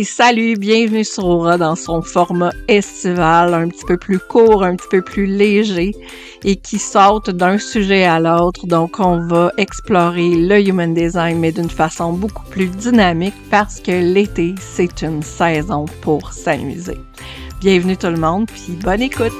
Salut, 0.00 0.56
bienvenue 0.56 1.04
sur 1.04 1.26
Aura 1.26 1.58
dans 1.58 1.76
son 1.76 2.00
format 2.00 2.50
estival, 2.66 3.52
un 3.52 3.68
petit 3.68 3.84
peu 3.84 3.98
plus 3.98 4.18
court, 4.18 4.64
un 4.64 4.74
petit 4.74 4.88
peu 4.90 5.02
plus 5.02 5.26
léger 5.26 5.94
et 6.44 6.56
qui 6.56 6.78
saute 6.78 7.28
d'un 7.28 7.58
sujet 7.58 8.04
à 8.04 8.18
l'autre. 8.18 8.66
Donc, 8.66 8.98
on 9.00 9.18
va 9.26 9.52
explorer 9.58 10.30
le 10.34 10.66
human 10.66 10.94
design, 10.94 11.38
mais 11.38 11.52
d'une 11.52 11.68
façon 11.68 12.14
beaucoup 12.14 12.44
plus 12.46 12.68
dynamique 12.68 13.34
parce 13.50 13.80
que 13.80 13.92
l'été, 13.92 14.54
c'est 14.60 15.02
une 15.02 15.22
saison 15.22 15.84
pour 16.00 16.32
s'amuser. 16.32 16.98
Bienvenue 17.60 17.96
tout 17.96 18.08
le 18.08 18.16
monde, 18.16 18.46
puis 18.46 18.72
bonne 18.82 19.02
écoute! 19.02 19.32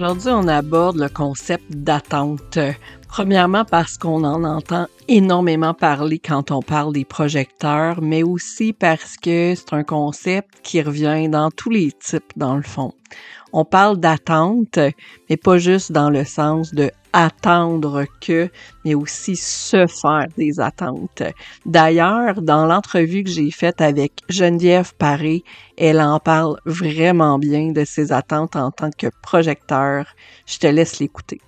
Aujourd'hui, 0.00 0.30
on 0.30 0.48
aborde 0.48 0.96
le 0.96 1.10
concept 1.10 1.72
d'attente. 1.72 2.58
Premièrement 3.06 3.66
parce 3.66 3.98
qu'on 3.98 4.24
en 4.24 4.44
entend 4.44 4.86
énormément 5.08 5.74
parler 5.74 6.18
quand 6.18 6.50
on 6.52 6.62
parle 6.62 6.94
des 6.94 7.04
projecteurs, 7.04 8.00
mais 8.00 8.22
aussi 8.22 8.72
parce 8.72 9.18
que 9.18 9.52
c'est 9.54 9.74
un 9.74 9.84
concept 9.84 10.48
qui 10.62 10.80
revient 10.80 11.28
dans 11.28 11.50
tous 11.50 11.68
les 11.68 11.92
types 11.92 12.32
dans 12.36 12.56
le 12.56 12.62
fond. 12.62 12.94
On 13.52 13.66
parle 13.66 13.98
d'attente, 13.98 14.78
mais 15.28 15.36
pas 15.36 15.58
juste 15.58 15.92
dans 15.92 16.08
le 16.08 16.24
sens 16.24 16.72
de 16.72 16.90
attendre 17.12 18.04
que, 18.20 18.50
mais 18.84 18.94
aussi 18.94 19.36
se 19.36 19.86
faire 19.86 20.26
des 20.36 20.60
attentes. 20.60 21.22
D'ailleurs, 21.66 22.42
dans 22.42 22.66
l'entrevue 22.66 23.24
que 23.24 23.30
j'ai 23.30 23.50
faite 23.50 23.80
avec 23.80 24.12
Geneviève 24.28 24.94
Paré, 24.96 25.44
elle 25.76 26.00
en 26.00 26.18
parle 26.18 26.58
vraiment 26.64 27.38
bien 27.38 27.72
de 27.72 27.84
ses 27.84 28.12
attentes 28.12 28.56
en 28.56 28.70
tant 28.70 28.90
que 28.90 29.08
projecteur. 29.22 30.06
Je 30.46 30.58
te 30.58 30.66
laisse 30.66 31.00
l'écouter. 31.00 31.40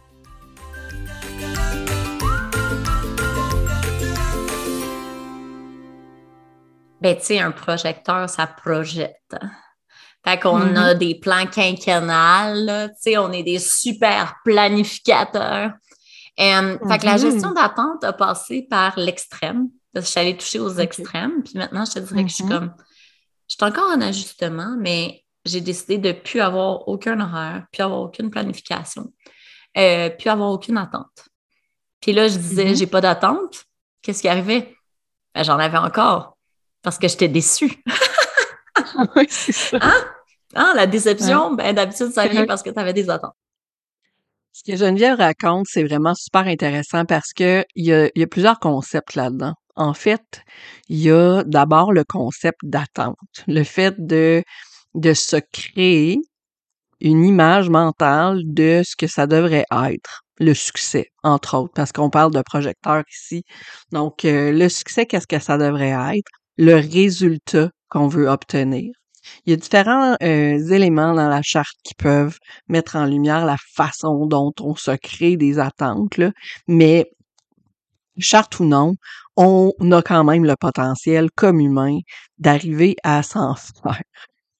Ben, 7.00 7.16
tu 7.16 7.24
sais, 7.24 7.40
un 7.40 7.50
projecteur, 7.50 8.30
ça 8.30 8.46
projette. 8.46 9.34
Fait 10.24 10.38
qu'on 10.38 10.76
a 10.76 10.94
mm-hmm. 10.94 10.98
des 10.98 11.14
plans 11.16 11.46
quinquennales, 11.46 12.90
tu 12.94 13.10
sais, 13.10 13.18
on 13.18 13.32
est 13.32 13.42
des 13.42 13.58
super 13.58 14.36
planificateurs. 14.44 15.72
Fait 16.36 16.78
que 16.78 17.04
la 17.04 17.16
mm-hmm. 17.16 17.20
gestion 17.20 17.52
d'attente 17.52 18.04
a 18.04 18.12
passé 18.12 18.66
par 18.68 18.98
l'extrême. 18.98 19.68
Je 19.94 20.00
suis 20.00 20.20
allée 20.20 20.36
toucher 20.36 20.58
aux 20.58 20.74
extrêmes, 20.74 21.42
puis 21.42 21.54
maintenant, 21.58 21.84
je 21.84 21.92
te 21.92 21.98
dirais 21.98 22.22
que 22.22 22.30
je 22.30 22.34
suis 22.36 22.44
mm-hmm. 22.44 22.48
comme... 22.48 22.72
Je 23.48 23.56
suis 23.56 23.64
encore 23.64 23.90
en 23.90 24.00
ajustement, 24.00 24.76
mais 24.78 25.24
j'ai 25.44 25.60
décidé 25.60 25.98
de 25.98 26.08
ne 26.08 26.12
plus 26.12 26.40
avoir 26.40 26.88
aucun 26.88 27.20
horaire, 27.20 27.66
plus 27.72 27.82
avoir 27.82 28.00
aucune 28.00 28.30
planification, 28.30 29.12
euh, 29.76 30.08
plus 30.08 30.30
avoir 30.30 30.50
aucune 30.50 30.78
attente. 30.78 31.28
Puis 32.00 32.12
là, 32.12 32.28
je 32.28 32.38
disais, 32.38 32.74
j'ai 32.74 32.86
pas 32.86 33.00
d'attente. 33.00 33.64
Qu'est-ce 34.02 34.22
qui 34.22 34.28
arrivait? 34.28 34.74
Ben, 35.34 35.42
j'en 35.42 35.58
avais 35.58 35.78
encore 35.78 36.36
parce 36.82 36.98
que 36.98 37.08
j'étais 37.08 37.28
déçue. 37.28 37.82
oui, 39.16 39.26
c'est 39.28 39.52
ça. 39.52 39.78
Hein? 39.80 40.04
Ah, 40.54 40.72
la 40.74 40.86
déception, 40.86 41.54
ben, 41.54 41.74
d'habitude, 41.74 42.12
ça 42.12 42.26
vient 42.28 42.46
parce 42.46 42.62
que 42.62 42.70
tu 42.70 42.78
avais 42.78 42.92
des 42.92 43.08
attentes. 43.08 43.34
Ce 44.52 44.62
que 44.70 44.76
Geneviève 44.76 45.16
raconte, 45.16 45.66
c'est 45.68 45.82
vraiment 45.82 46.14
super 46.14 46.46
intéressant 46.46 47.06
parce 47.06 47.32
que 47.32 47.64
il 47.74 47.86
y 47.86 47.92
a, 47.94 48.10
y 48.14 48.22
a 48.22 48.26
plusieurs 48.26 48.58
concepts 48.58 49.14
là-dedans. 49.14 49.54
En 49.76 49.94
fait, 49.94 50.42
il 50.90 50.98
y 50.98 51.10
a 51.10 51.42
d'abord 51.44 51.92
le 51.92 52.04
concept 52.04 52.58
d'attente, 52.62 53.16
le 53.46 53.64
fait 53.64 53.94
de, 53.98 54.44
de 54.94 55.14
se 55.14 55.36
créer 55.36 56.18
une 57.00 57.24
image 57.24 57.70
mentale 57.70 58.42
de 58.44 58.82
ce 58.84 58.94
que 58.94 59.06
ça 59.06 59.26
devrait 59.26 59.64
être, 59.70 60.22
le 60.38 60.52
succès, 60.52 61.08
entre 61.22 61.56
autres, 61.56 61.72
parce 61.74 61.92
qu'on 61.92 62.10
parle 62.10 62.32
de 62.32 62.42
projecteur 62.42 63.02
ici. 63.10 63.44
Donc, 63.90 64.24
euh, 64.24 64.52
le 64.52 64.68
succès, 64.68 65.06
qu'est-ce 65.06 65.26
que 65.26 65.38
ça 65.38 65.56
devrait 65.56 65.96
être? 66.16 66.30
Le 66.58 66.74
résultat 66.74 67.70
qu'on 67.92 68.08
veut 68.08 68.28
obtenir. 68.28 68.90
Il 69.44 69.50
y 69.50 69.52
a 69.52 69.56
différents 69.56 70.16
euh, 70.22 70.58
éléments 70.70 71.14
dans 71.14 71.28
la 71.28 71.42
charte 71.42 71.76
qui 71.84 71.94
peuvent 71.94 72.38
mettre 72.68 72.96
en 72.96 73.04
lumière 73.04 73.44
la 73.44 73.56
façon 73.74 74.26
dont 74.26 74.52
on 74.60 74.74
se 74.74 74.92
crée 74.96 75.36
des 75.36 75.58
attentes, 75.58 76.20
mais 76.66 77.10
charte 78.18 78.58
ou 78.60 78.64
non, 78.64 78.94
on 79.36 79.72
a 79.92 80.02
quand 80.02 80.24
même 80.24 80.44
le 80.44 80.56
potentiel 80.56 81.30
comme 81.36 81.60
humain 81.60 81.98
d'arriver 82.38 82.96
à 83.04 83.22
s'en 83.22 83.54
faire. 83.82 84.02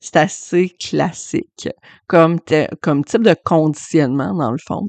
C'est 0.00 0.16
assez 0.16 0.68
classique 0.70 1.68
comme, 2.06 2.38
comme 2.82 3.04
type 3.04 3.22
de 3.22 3.36
conditionnement 3.44 4.34
dans 4.34 4.50
le 4.50 4.58
fond. 4.58 4.88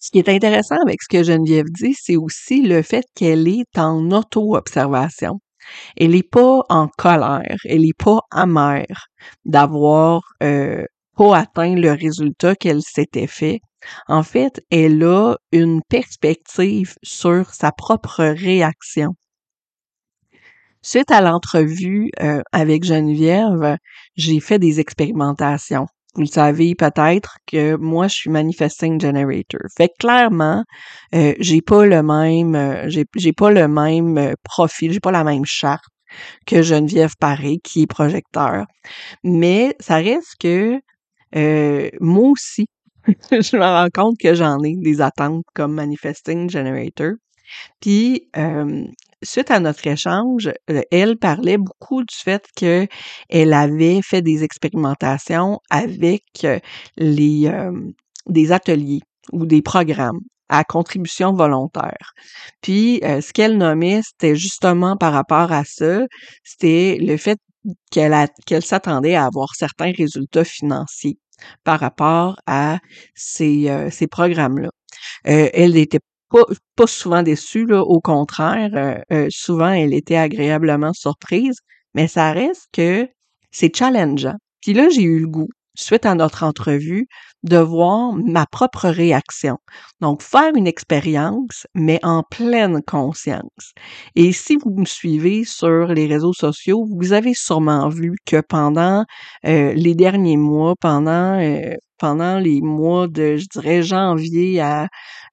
Ce 0.00 0.10
qui 0.10 0.18
est 0.18 0.28
intéressant 0.28 0.76
avec 0.82 1.02
ce 1.02 1.08
que 1.08 1.22
Geneviève 1.22 1.66
dit, 1.70 1.94
c'est 1.94 2.16
aussi 2.16 2.62
le 2.62 2.82
fait 2.82 3.04
qu'elle 3.14 3.46
est 3.46 3.78
en 3.78 4.10
auto-observation. 4.10 5.40
Elle 5.96 6.10
n'est 6.12 6.22
pas 6.22 6.62
en 6.68 6.88
colère, 6.88 7.56
elle 7.64 7.82
n'est 7.82 7.92
pas 7.92 8.20
amère 8.30 9.08
d'avoir 9.44 10.22
euh, 10.42 10.84
pas 11.16 11.36
atteint 11.36 11.74
le 11.74 11.92
résultat 11.92 12.54
qu'elle 12.54 12.82
s'était 12.82 13.26
fait. 13.26 13.60
En 14.08 14.22
fait, 14.22 14.62
elle 14.70 15.02
a 15.04 15.36
une 15.52 15.82
perspective 15.88 16.94
sur 17.02 17.54
sa 17.54 17.72
propre 17.72 18.24
réaction. 18.24 19.14
Suite 20.82 21.10
à 21.10 21.20
l'entrevue 21.20 22.10
euh, 22.20 22.40
avec 22.52 22.84
Geneviève, 22.84 23.78
j'ai 24.16 24.40
fait 24.40 24.58
des 24.58 24.80
expérimentations. 24.80 25.86
Vous 26.14 26.22
le 26.22 26.26
savez 26.26 26.74
peut-être 26.74 27.36
que 27.46 27.76
moi, 27.76 28.08
je 28.08 28.14
suis 28.14 28.30
manifesting 28.30 29.00
generator. 29.00 29.60
Fait 29.76 29.88
que 29.88 29.94
clairement, 30.00 30.64
euh, 31.14 31.34
j'ai 31.38 31.60
pas 31.60 31.86
le 31.86 32.02
même, 32.02 32.54
euh, 32.54 32.88
j'ai, 32.88 33.32
pas 33.32 33.50
le 33.50 33.68
même 33.68 34.18
euh, 34.18 34.34
profil, 34.42 34.92
j'ai 34.92 35.00
pas 35.00 35.12
la 35.12 35.22
même 35.22 35.44
charte 35.44 35.84
que 36.46 36.62
Geneviève 36.62 37.14
Paré, 37.20 37.58
qui 37.62 37.82
est 37.82 37.86
projecteur. 37.86 38.64
Mais 39.22 39.76
ça 39.80 39.96
reste 39.96 40.36
que 40.40 40.80
moi 42.00 42.30
aussi, 42.30 42.66
je 43.30 43.56
me 43.56 43.62
rends 43.62 43.88
compte 43.92 44.16
que 44.18 44.34
j'en 44.34 44.62
ai 44.62 44.76
des 44.76 45.00
attentes 45.02 45.44
comme 45.54 45.74
manifesting 45.74 46.48
generator. 46.48 47.12
Puis 47.80 48.30
suite 49.22 49.50
à 49.50 49.60
notre 49.60 49.86
échange, 49.86 50.50
euh, 50.70 50.82
elle 50.90 51.16
parlait 51.16 51.58
beaucoup 51.58 52.02
du 52.02 52.14
fait 52.14 52.44
qu'elle 52.54 53.52
avait 53.52 54.00
fait 54.02 54.22
des 54.22 54.44
expérimentations 54.44 55.60
avec 55.70 56.24
euh, 56.44 56.58
les 56.96 57.50
des 58.26 58.52
ateliers 58.52 59.00
ou 59.32 59.46
des 59.46 59.62
programmes 59.62 60.20
à 60.50 60.64
contribution 60.64 61.32
volontaire. 61.32 62.12
Puis 62.62 63.00
euh, 63.04 63.20
ce 63.20 63.32
qu'elle 63.32 63.58
nommait, 63.58 64.00
c'était 64.02 64.36
justement 64.36 64.96
par 64.96 65.12
rapport 65.12 65.52
à 65.52 65.64
ça, 65.64 66.06
c'était 66.44 66.98
le 67.00 67.16
fait 67.16 67.38
qu'elle 67.90 68.62
s'attendait 68.62 69.14
à 69.14 69.26
avoir 69.26 69.54
certains 69.54 69.92
résultats 69.92 70.44
financiers 70.44 71.18
par 71.64 71.80
rapport 71.80 72.36
à 72.46 72.78
ces, 73.14 73.68
ces 73.90 74.06
programmes-là. 74.06 74.70
elle 75.24 75.76
était 75.76 76.00
pas, 76.30 76.86
souvent 76.86 77.22
déçue, 77.22 77.66
là, 77.66 77.82
au 77.82 78.00
contraire, 78.00 78.70
euh, 78.74 78.98
euh, 79.12 79.28
souvent 79.30 79.70
elle 79.70 79.94
était 79.94 80.16
agréablement 80.16 80.92
surprise, 80.92 81.56
mais 81.94 82.08
ça 82.08 82.32
reste 82.32 82.68
que 82.72 83.08
c'est 83.50 83.74
challengeant. 83.74 84.36
Puis 84.62 84.74
là, 84.74 84.88
j'ai 84.90 85.02
eu 85.02 85.20
le 85.20 85.28
goût, 85.28 85.48
suite 85.74 86.06
à 86.06 86.14
notre 86.14 86.42
entrevue, 86.44 87.06
de 87.44 87.56
voir 87.56 88.12
ma 88.14 88.46
propre 88.46 88.88
réaction. 88.88 89.58
Donc, 90.00 90.22
faire 90.22 90.54
une 90.56 90.66
expérience, 90.66 91.66
mais 91.74 92.00
en 92.02 92.24
pleine 92.24 92.82
conscience. 92.82 93.72
Et 94.16 94.32
si 94.32 94.56
vous 94.56 94.74
me 94.76 94.84
suivez 94.84 95.44
sur 95.44 95.86
les 95.86 96.06
réseaux 96.06 96.32
sociaux, 96.32 96.84
vous 96.90 97.12
avez 97.12 97.34
sûrement 97.34 97.88
vu 97.88 98.16
que 98.26 98.40
pendant 98.40 99.04
euh, 99.46 99.72
les 99.74 99.94
derniers 99.94 100.36
mois, 100.36 100.74
pendant 100.80 101.38
pendant 101.98 102.38
les 102.38 102.60
mois 102.62 103.08
de, 103.08 103.36
je 103.36 103.46
dirais, 103.50 103.82
janvier 103.82 104.60
à 104.60 104.88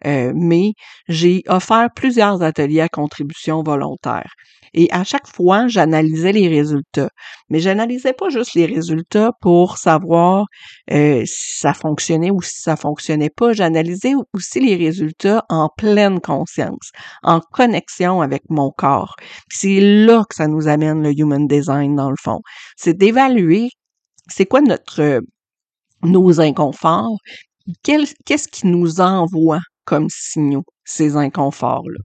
euh, 0.05 0.31
mai, 0.35 0.73
j'ai 1.07 1.43
offert 1.47 1.89
plusieurs 1.95 2.41
ateliers 2.41 2.81
à 2.81 2.89
contribution 2.89 3.63
volontaire. 3.63 4.31
Et 4.73 4.89
à 4.91 5.03
chaque 5.05 5.27
fois, 5.27 5.67
j'analysais 5.67 6.33
les 6.33 6.49
résultats. 6.49 7.09
Mais 7.49 7.59
j'analysais 7.59 8.13
pas 8.13 8.29
juste 8.29 8.55
les 8.55 8.65
résultats 8.65 9.31
pour 9.39 9.77
savoir 9.77 10.47
euh, 10.91 11.23
si 11.25 11.59
ça 11.59 11.73
fonctionnait 11.73 12.31
ou 12.31 12.41
si 12.41 12.59
ça 12.61 12.75
fonctionnait 12.75 13.29
pas. 13.29 13.53
J'analysais 13.53 14.13
aussi 14.33 14.59
les 14.59 14.75
résultats 14.75 15.45
en 15.49 15.69
pleine 15.77 16.19
conscience, 16.19 16.91
en 17.23 17.39
connexion 17.39 18.21
avec 18.21 18.43
mon 18.49 18.71
corps. 18.71 19.15
C'est 19.49 19.79
là 19.79 20.23
que 20.29 20.35
ça 20.35 20.47
nous 20.47 20.67
amène 20.67 21.01
le 21.01 21.17
human 21.17 21.47
design 21.47 21.95
dans 21.95 22.09
le 22.09 22.17
fond. 22.21 22.41
C'est 22.75 22.97
d'évaluer 22.97 23.69
c'est 24.27 24.45
quoi 24.45 24.61
notre 24.61 25.21
nos 26.03 26.39
inconforts, 26.39 27.17
qu'est-ce 27.83 28.47
qui 28.47 28.67
nous 28.67 29.01
envoie 29.01 29.59
comme 29.85 30.07
signaux, 30.09 30.65
ces 30.83 31.15
inconforts-là? 31.15 31.99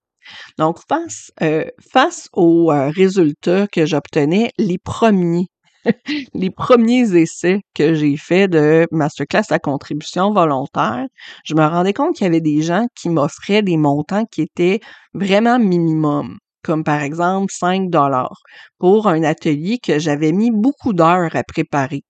Donc, 0.58 0.78
face, 0.88 1.30
euh, 1.42 1.64
face 1.92 2.28
aux 2.32 2.70
euh, 2.72 2.90
résultats 2.90 3.66
que 3.68 3.86
j'obtenais, 3.86 4.50
les 4.58 4.78
premiers 4.78 5.48
les 6.34 6.50
premiers 6.50 7.16
essais 7.16 7.60
que 7.74 7.94
j'ai 7.94 8.16
faits 8.16 8.50
de 8.50 8.86
masterclass 8.90 9.50
à 9.50 9.58
contribution 9.58 10.32
volontaire, 10.32 11.06
je 11.44 11.54
me 11.54 11.64
rendais 11.64 11.92
compte 11.92 12.16
qu'il 12.16 12.24
y 12.24 12.28
avait 12.28 12.40
des 12.40 12.62
gens 12.62 12.86
qui 12.94 13.08
m'offraient 13.08 13.62
des 13.62 13.76
montants 13.76 14.24
qui 14.26 14.42
étaient 14.42 14.80
vraiment 15.14 15.58
minimum, 15.58 16.38
comme 16.62 16.84
par 16.84 17.02
exemple 17.02 17.52
5 17.52 17.90
dollars 17.90 18.40
pour 18.78 19.08
un 19.08 19.22
atelier 19.22 19.78
que 19.78 19.98
j'avais 19.98 20.32
mis 20.32 20.50
beaucoup 20.50 20.92
d'heures 20.92 21.34
à 21.34 21.44
préparer. 21.44 22.02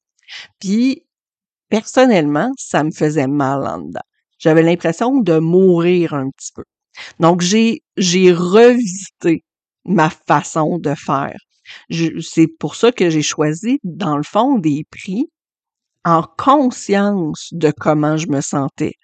Puis 0.60 1.04
personnellement, 1.68 2.50
ça 2.58 2.84
me 2.84 2.90
faisait 2.90 3.28
mal 3.28 3.66
en 3.66 3.78
dedans. 3.78 4.00
J'avais 4.40 4.62
l'impression 4.62 5.20
de 5.20 5.38
mourir 5.38 6.14
un 6.14 6.30
petit 6.30 6.50
peu. 6.54 6.64
Donc 7.20 7.40
j'ai 7.42 7.82
j'ai 7.96 8.32
revisité 8.32 9.44
ma 9.84 10.10
façon 10.10 10.78
de 10.78 10.94
faire 10.94 11.36
c'est 12.20 12.48
pour 12.58 12.74
ça 12.74 12.92
que 12.92 13.10
j'ai 13.10 13.22
choisi, 13.22 13.78
dans 13.84 14.16
le 14.16 14.22
fond, 14.22 14.58
des 14.58 14.84
prix 14.90 15.26
en 16.04 16.22
conscience 16.22 17.48
de 17.52 17.72
comment 17.78 18.16
je 18.16 18.28
me 18.28 18.40
sentais. 18.40 18.94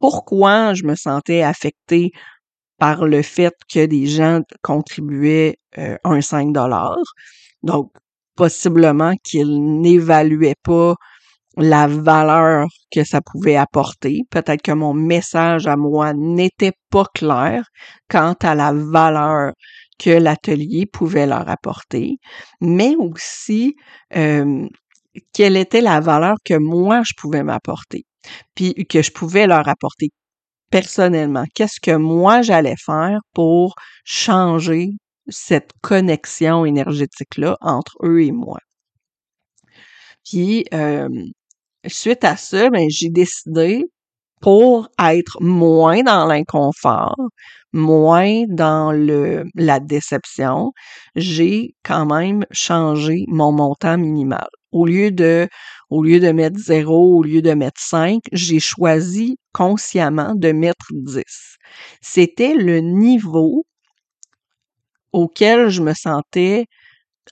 Pourquoi 0.00 0.74
je 0.74 0.84
me 0.84 0.96
sentais 0.96 1.42
affectée 1.42 2.10
par 2.78 3.06
le 3.06 3.22
fait 3.22 3.54
que 3.72 3.86
des 3.86 4.06
gens 4.06 4.40
contribuaient 4.62 5.56
euh, 5.78 5.96
un 6.04 6.20
5 6.20 6.52
Donc, 7.62 7.92
possiblement 8.36 9.14
qu'ils 9.22 9.80
n'évaluaient 9.80 10.56
pas 10.62 10.94
la 11.56 11.86
valeur 11.86 12.66
que 12.92 13.04
ça 13.04 13.20
pouvait 13.20 13.56
apporter. 13.56 14.20
Peut-être 14.30 14.62
que 14.62 14.72
mon 14.72 14.94
message 14.94 15.66
à 15.66 15.76
moi 15.76 16.12
n'était 16.14 16.72
pas 16.90 17.04
clair 17.14 17.64
quant 18.08 18.34
à 18.42 18.54
la 18.54 18.72
valeur 18.72 19.52
que 19.98 20.10
l'atelier 20.10 20.86
pouvait 20.86 21.26
leur 21.26 21.48
apporter, 21.48 22.18
mais 22.60 22.94
aussi 22.96 23.74
quelle 24.10 25.56
était 25.56 25.80
la 25.80 26.00
valeur 26.00 26.36
que 26.44 26.54
moi 26.54 27.02
je 27.04 27.12
pouvais 27.18 27.42
m'apporter, 27.42 28.04
puis 28.54 28.74
que 28.88 29.02
je 29.02 29.10
pouvais 29.10 29.46
leur 29.46 29.68
apporter 29.68 30.10
personnellement. 30.70 31.44
Qu'est-ce 31.54 31.80
que 31.80 31.96
moi 31.96 32.42
j'allais 32.42 32.76
faire 32.76 33.18
pour 33.34 33.74
changer 34.04 34.90
cette 35.28 35.72
connexion 35.82 36.64
énergétique-là 36.64 37.56
entre 37.60 37.96
eux 38.04 38.22
et 38.22 38.32
moi? 38.32 38.58
Puis, 40.24 40.64
suite 41.86 42.24
à 42.24 42.36
ça, 42.36 42.70
ben, 42.70 42.88
j'ai 42.90 43.10
décidé 43.10 43.84
pour 44.40 44.88
être 44.98 45.38
moins 45.40 46.02
dans 46.02 46.26
l'inconfort, 46.26 47.16
moins 47.72 48.44
dans 48.48 48.92
le 48.92 49.44
la 49.54 49.80
déception, 49.80 50.72
j'ai 51.16 51.74
quand 51.84 52.06
même 52.06 52.44
changé 52.52 53.24
mon 53.28 53.52
montant 53.52 53.98
minimal. 53.98 54.48
Au 54.72 54.86
lieu 54.86 55.10
de 55.10 55.48
au 55.90 56.02
lieu 56.02 56.20
de 56.20 56.30
mettre 56.32 56.58
zéro, 56.58 57.18
au 57.18 57.22
lieu 57.22 57.42
de 57.42 57.52
mettre 57.52 57.80
5, 57.80 58.20
j'ai 58.32 58.60
choisi 58.60 59.36
consciemment 59.52 60.34
de 60.36 60.52
mettre 60.52 60.86
10. 60.92 61.24
C'était 62.00 62.54
le 62.54 62.80
niveau 62.80 63.64
auquel 65.12 65.68
je 65.68 65.82
me 65.82 65.94
sentais 65.94 66.66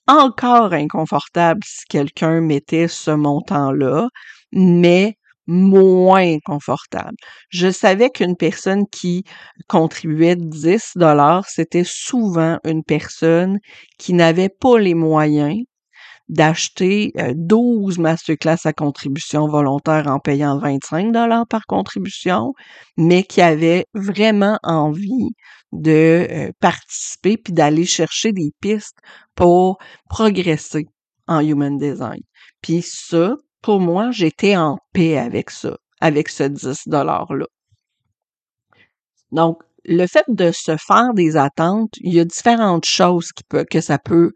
encore 0.06 0.72
inconfortable 0.72 1.60
si 1.64 1.84
quelqu'un 1.88 2.40
mettait 2.40 2.88
ce 2.88 3.10
montant-là, 3.10 4.08
mais 4.52 5.16
moins 5.46 6.38
confortable. 6.44 7.16
Je 7.48 7.70
savais 7.70 8.10
qu'une 8.10 8.36
personne 8.36 8.86
qui 8.86 9.24
contribuait 9.66 10.36
10 10.36 10.92
dollars, 10.96 11.46
c'était 11.48 11.84
souvent 11.86 12.58
une 12.64 12.84
personne 12.84 13.58
qui 13.98 14.12
n'avait 14.12 14.50
pas 14.50 14.78
les 14.78 14.94
moyens 14.94 15.56
d'acheter 16.28 17.12
12 17.34 17.98
euh, 17.98 18.02
masterclass 18.02 18.58
à 18.66 18.72
contribution 18.72 19.48
volontaire 19.48 20.06
en 20.08 20.18
payant 20.18 20.58
25 20.58 21.12
dollars 21.12 21.46
par 21.46 21.64
contribution, 21.66 22.52
mais 22.96 23.22
qui 23.22 23.40
avait 23.40 23.86
vraiment 23.94 24.58
envie 24.62 25.30
de 25.72 26.26
euh, 26.30 26.50
participer 26.60 27.38
puis 27.38 27.52
d'aller 27.52 27.86
chercher 27.86 28.32
des 28.32 28.52
pistes 28.60 28.98
pour 29.34 29.78
progresser 30.08 30.86
en 31.26 31.40
human 31.40 31.78
design. 31.78 32.20
Puis 32.62 32.82
ça, 32.82 33.36
pour 33.62 33.80
moi, 33.80 34.10
j'étais 34.10 34.56
en 34.56 34.78
paix 34.92 35.18
avec 35.18 35.50
ça, 35.50 35.76
avec 36.00 36.28
ce 36.28 36.44
10 36.44 36.86
$-là. 36.86 37.26
Donc, 39.32 39.62
le 39.84 40.06
fait 40.06 40.24
de 40.28 40.50
se 40.52 40.76
faire 40.76 41.14
des 41.14 41.36
attentes, 41.36 41.94
il 42.00 42.14
y 42.14 42.20
a 42.20 42.24
différentes 42.24 42.84
choses 42.84 43.30
que 43.70 43.80
ça 43.80 43.98
peut 43.98 44.32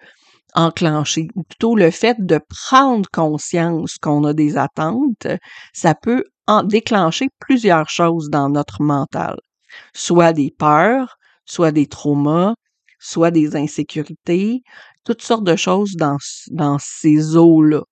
enclencher. 0.55 1.29
Ou 1.35 1.43
plutôt 1.45 1.77
le 1.77 1.91
fait 1.91 2.17
de 2.19 2.41
prendre 2.69 3.09
conscience 3.13 3.97
qu'on 3.99 4.25
a 4.25 4.33
des 4.33 4.57
attentes, 4.57 5.27
ça 5.73 5.95
peut 5.95 6.25
en 6.47 6.63
déclencher 6.63 7.29
plusieurs 7.39 7.89
choses 7.89 8.29
dans 8.31 8.49
notre 8.49 8.83
mental. 8.83 9.37
Soit 9.95 10.33
des 10.33 10.51
peurs, 10.51 11.17
soit 11.47 11.73
des 11.73 11.87
traumas, 11.87 12.55
soit 12.99 13.31
des 13.31 13.57
insécurités, 13.57 14.63
toutes 15.05 15.23
sortes 15.23 15.45
de 15.45 15.57
choses 15.57 15.97
dans 15.97 16.79
ces 16.79 17.37
eaux-là 17.37 17.83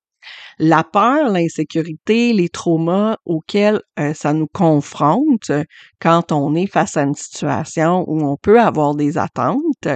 la 0.58 0.84
peur, 0.84 1.30
l'insécurité, 1.30 2.32
les 2.32 2.48
traumas 2.48 3.16
auxquels 3.24 3.80
euh, 3.98 4.14
ça 4.14 4.32
nous 4.32 4.46
confronte 4.46 5.50
quand 6.00 6.32
on 6.32 6.54
est 6.54 6.66
face 6.66 6.96
à 6.96 7.02
une 7.02 7.14
situation 7.14 8.04
où 8.08 8.22
on 8.22 8.36
peut 8.36 8.60
avoir 8.60 8.94
des 8.94 9.18
attentes, 9.18 9.88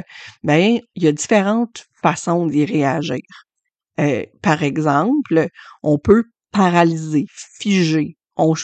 ben 0.42 0.78
il 0.94 1.02
y 1.02 1.08
a 1.08 1.12
différentes 1.12 1.86
façons 2.02 2.46
d'y 2.46 2.64
réagir. 2.64 3.20
Euh, 4.00 4.24
par 4.42 4.62
exemple, 4.62 5.48
on 5.82 5.98
peut 5.98 6.24
paralyser, 6.52 7.26
figer. 7.58 8.16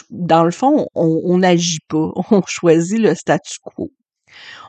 Dans 0.09 0.43
le 0.43 0.51
fond, 0.51 0.87
on 0.95 1.37
n'agit 1.37 1.79
pas, 1.87 2.11
on 2.31 2.41
choisit 2.45 2.99
le 2.99 3.15
statu 3.15 3.57
quo. 3.63 3.91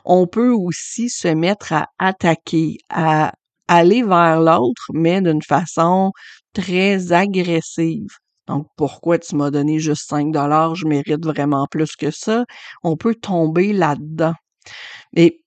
On 0.05 0.27
peut 0.27 0.51
aussi 0.51 1.09
se 1.09 1.27
mettre 1.27 1.73
à 1.73 1.87
attaquer, 1.99 2.77
à 2.89 3.33
aller 3.67 4.03
vers 4.03 4.39
l'autre, 4.41 4.91
mais 4.93 5.21
d'une 5.21 5.41
façon 5.41 6.11
très 6.53 7.11
agressive. 7.11 8.09
Donc, 8.47 8.67
pourquoi 8.77 9.19
tu 9.19 9.35
m'as 9.35 9.51
donné 9.51 9.79
juste 9.79 10.09
5 10.09 10.31
dollars? 10.31 10.75
Je 10.75 10.85
mérite 10.87 11.25
vraiment 11.25 11.65
plus 11.69 11.95
que 11.95 12.11
ça. 12.11 12.45
On 12.83 12.97
peut 12.97 13.15
tomber 13.15 13.73
là-dedans. 13.73 14.33
Mais 15.15 15.37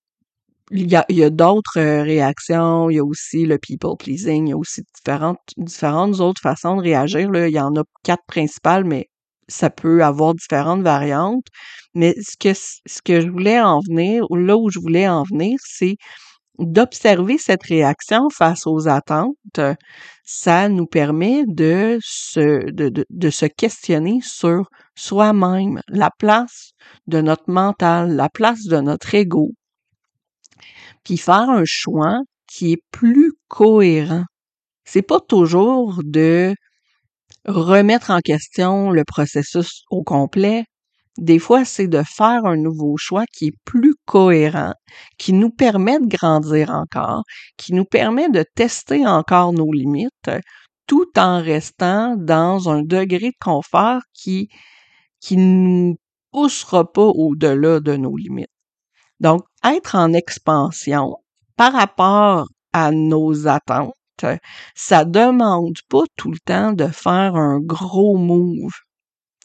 il 0.72 0.90
y 0.90 1.22
a, 1.24 1.30
d'autres 1.30 1.78
euh, 1.78 2.02
réactions. 2.02 2.90
Il 2.90 2.96
y 2.96 2.98
a 2.98 3.04
aussi 3.04 3.46
le 3.46 3.58
people 3.58 3.96
pleasing. 3.98 4.46
Il 4.48 4.50
y 4.50 4.52
a 4.52 4.56
aussi 4.56 4.82
différentes, 5.58 6.20
autres 6.20 6.40
façons 6.40 6.76
de 6.76 6.82
réagir. 6.82 7.30
Il 7.34 7.52
y 7.52 7.60
en 7.60 7.76
a 7.76 7.84
quatre 8.02 8.24
principales, 8.26 8.84
mais 8.84 9.08
ça 9.48 9.70
peut 9.70 10.02
avoir 10.02 10.34
différentes 10.34 10.82
variantes. 10.82 11.46
Mais 11.94 12.14
ce 12.20 12.36
que, 12.38 12.52
ce 12.54 13.02
que 13.02 13.20
je 13.20 13.28
voulais 13.28 13.60
en 13.60 13.80
venir, 13.80 14.24
là 14.30 14.56
où 14.56 14.70
je 14.70 14.80
voulais 14.80 15.08
en 15.08 15.22
venir, 15.22 15.58
c'est 15.62 15.96
d'observer 16.58 17.38
cette 17.38 17.62
réaction 17.64 18.28
face 18.30 18.66
aux 18.66 18.88
attentes, 18.88 19.60
ça 20.24 20.68
nous 20.68 20.86
permet 20.86 21.44
de 21.46 21.98
se, 22.02 22.70
de, 22.70 23.04
de, 23.08 23.30
se 23.30 23.46
questionner 23.46 24.20
sur 24.22 24.68
soi-même, 24.94 25.80
la 25.88 26.10
place 26.18 26.72
de 27.06 27.20
notre 27.20 27.50
mental, 27.50 28.16
la 28.16 28.28
place 28.28 28.64
de 28.64 28.80
notre 28.80 29.14
ego, 29.14 29.52
puis 31.04 31.16
faire 31.16 31.50
un 31.50 31.64
choix 31.64 32.18
qui 32.46 32.72
est 32.72 32.82
plus 32.90 33.32
cohérent. 33.48 34.24
C'est 34.84 35.02
pas 35.02 35.20
toujours 35.20 36.00
de 36.04 36.54
remettre 37.44 38.10
en 38.10 38.20
question 38.20 38.90
le 38.90 39.04
processus 39.04 39.82
au 39.90 40.02
complet, 40.02 40.64
des 41.18 41.38
fois, 41.38 41.64
c'est 41.64 41.88
de 41.88 42.02
faire 42.02 42.44
un 42.44 42.56
nouveau 42.56 42.96
choix 42.96 43.24
qui 43.32 43.46
est 43.46 43.58
plus 43.64 43.94
cohérent, 44.04 44.74
qui 45.18 45.32
nous 45.32 45.50
permet 45.50 45.98
de 45.98 46.06
grandir 46.06 46.70
encore, 46.70 47.22
qui 47.56 47.72
nous 47.74 47.84
permet 47.84 48.28
de 48.28 48.44
tester 48.54 49.06
encore 49.06 49.52
nos 49.52 49.72
limites, 49.72 50.30
tout 50.86 51.08
en 51.16 51.42
restant 51.42 52.16
dans 52.16 52.68
un 52.68 52.82
degré 52.82 53.30
de 53.30 53.36
confort 53.40 54.02
qui 54.12 54.48
qui 55.20 55.36
nous 55.36 55.96
poussera 56.30 56.90
pas 56.92 57.06
au-delà 57.06 57.80
de 57.80 57.96
nos 57.96 58.16
limites. 58.16 58.50
Donc, 59.20 59.42
être 59.64 59.94
en 59.94 60.12
expansion 60.12 61.16
par 61.56 61.72
rapport 61.72 62.46
à 62.72 62.90
nos 62.92 63.48
attentes, 63.48 63.94
ça 64.74 65.04
demande 65.04 65.78
pas 65.88 66.04
tout 66.16 66.30
le 66.30 66.38
temps 66.38 66.72
de 66.72 66.86
faire 66.86 67.34
un 67.36 67.58
gros 67.60 68.16
move 68.16 68.72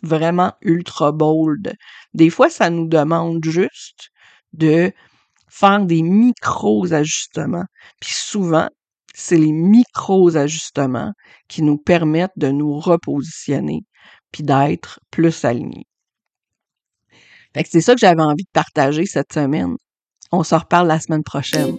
vraiment 0.01 0.53
ultra 0.61 1.11
bold. 1.11 1.75
Des 2.13 2.29
fois, 2.29 2.49
ça 2.49 2.69
nous 2.69 2.87
demande 2.87 3.43
juste 3.43 4.09
de 4.53 4.91
faire 5.49 5.85
des 5.85 6.01
micros 6.01 6.93
ajustements. 6.93 7.65
Puis 7.99 8.13
souvent, 8.13 8.69
c'est 9.13 9.37
les 9.37 9.51
micros 9.51 10.35
ajustements 10.37 11.11
qui 11.47 11.61
nous 11.61 11.77
permettent 11.77 12.37
de 12.37 12.49
nous 12.49 12.79
repositionner 12.79 13.81
puis 14.31 14.43
d'être 14.43 14.99
plus 15.11 15.43
alignés. 15.43 15.85
Fait 17.53 17.63
que 17.63 17.69
c'est 17.69 17.81
ça 17.81 17.93
que 17.93 17.99
j'avais 17.99 18.21
envie 18.21 18.43
de 18.43 18.49
partager 18.53 19.05
cette 19.05 19.33
semaine. 19.33 19.75
On 20.31 20.43
se 20.43 20.55
reparle 20.55 20.87
la 20.87 21.01
semaine 21.01 21.23
prochaine. 21.23 21.77